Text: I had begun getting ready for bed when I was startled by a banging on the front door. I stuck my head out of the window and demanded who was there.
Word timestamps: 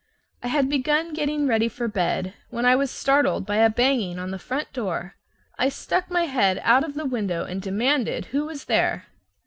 I 0.41 0.47
had 0.47 0.67
begun 0.67 1.13
getting 1.13 1.45
ready 1.45 1.67
for 1.69 1.87
bed 1.87 2.33
when 2.49 2.65
I 2.65 2.75
was 2.75 2.89
startled 2.89 3.45
by 3.45 3.57
a 3.57 3.69
banging 3.69 4.17
on 4.17 4.31
the 4.31 4.39
front 4.39 4.73
door. 4.73 5.13
I 5.59 5.69
stuck 5.69 6.09
my 6.09 6.23
head 6.23 6.59
out 6.63 6.83
of 6.83 6.95
the 6.95 7.05
window 7.05 7.45
and 7.45 7.61
demanded 7.61 8.25
who 8.33 8.45
was 8.45 8.65
there. 8.65 9.05